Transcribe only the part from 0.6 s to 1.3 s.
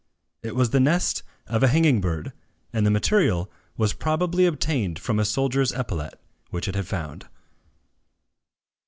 the nest